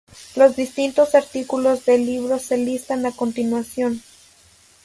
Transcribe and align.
Los 0.35 0.55
distintos 0.55 1.13
artículos 1.13 1.85
del 1.85 2.07
libro 2.07 2.39
se 2.39 2.57
listan 2.57 3.05
a 3.05 3.11
continuación. 3.11 4.01